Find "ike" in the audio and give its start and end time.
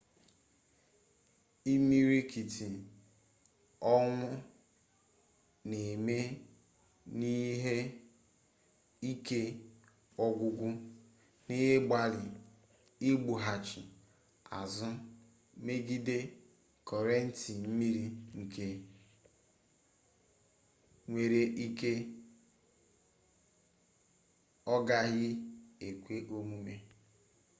9.11-9.39, 21.65-21.91